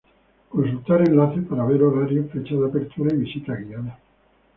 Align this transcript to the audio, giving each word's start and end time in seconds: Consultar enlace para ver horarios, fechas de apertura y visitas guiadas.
Consultar 0.49 1.01
enlace 1.07 1.41
para 1.43 1.63
ver 1.63 1.83
horarios, 1.83 2.31
fechas 2.31 2.57
de 2.59 2.65
apertura 2.65 3.13
y 3.13 3.17
visitas 3.19 3.59
guiadas. 3.59 3.99